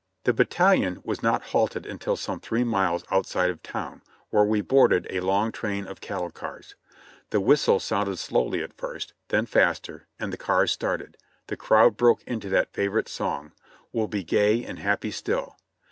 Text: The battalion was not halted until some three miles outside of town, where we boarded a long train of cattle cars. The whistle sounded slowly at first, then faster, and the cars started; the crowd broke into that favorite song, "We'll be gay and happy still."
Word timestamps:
The 0.23 0.33
battalion 0.33 0.99
was 1.03 1.21
not 1.21 1.43
halted 1.49 1.85
until 1.85 2.15
some 2.15 2.39
three 2.39 2.63
miles 2.63 3.03
outside 3.11 3.51
of 3.51 3.61
town, 3.61 4.01
where 4.31 4.43
we 4.43 4.61
boarded 4.61 5.05
a 5.11 5.19
long 5.19 5.51
train 5.51 5.85
of 5.85 6.01
cattle 6.01 6.31
cars. 6.31 6.73
The 7.29 7.39
whistle 7.39 7.79
sounded 7.79 8.17
slowly 8.17 8.63
at 8.63 8.73
first, 8.73 9.13
then 9.27 9.45
faster, 9.45 10.07
and 10.19 10.33
the 10.33 10.37
cars 10.37 10.71
started; 10.71 11.17
the 11.45 11.55
crowd 11.55 11.97
broke 11.97 12.23
into 12.23 12.49
that 12.49 12.73
favorite 12.73 13.09
song, 13.09 13.51
"We'll 13.93 14.07
be 14.07 14.23
gay 14.23 14.65
and 14.65 14.79
happy 14.79 15.11
still." 15.11 15.55